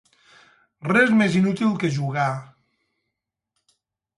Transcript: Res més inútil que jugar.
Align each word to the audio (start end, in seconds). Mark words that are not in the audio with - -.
Res 0.91 1.11
més 1.19 1.35
inútil 1.41 1.75
que 1.83 1.91
jugar. 1.99 2.27